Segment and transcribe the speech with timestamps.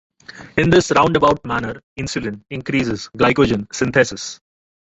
[0.57, 4.39] In this roundabout manner, insulin increases glycogen synthesis.